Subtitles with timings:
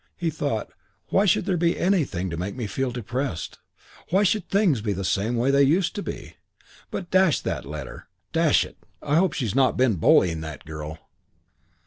[0.17, 0.71] He thought,
[1.09, 3.59] "Why should there be anything to make me feel depressed?
[4.09, 6.37] Why should things be the same as they used to be?
[6.89, 8.07] But dash that letter....
[8.33, 10.97] Dash it, I hope she's not been bullying that girl."